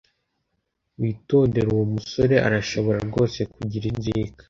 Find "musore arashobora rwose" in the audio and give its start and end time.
1.93-3.39